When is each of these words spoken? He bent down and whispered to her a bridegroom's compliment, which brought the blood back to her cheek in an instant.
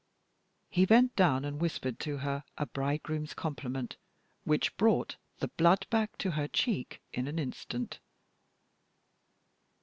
He 0.71 0.87
bent 0.87 1.15
down 1.15 1.45
and 1.45 1.61
whispered 1.61 1.99
to 1.99 2.17
her 2.17 2.43
a 2.57 2.65
bridegroom's 2.65 3.35
compliment, 3.35 3.97
which 4.45 4.75
brought 4.75 5.17
the 5.37 5.49
blood 5.49 5.85
back 5.91 6.17
to 6.17 6.31
her 6.31 6.47
cheek 6.47 7.03
in 7.13 7.27
an 7.27 7.37
instant. 7.37 7.99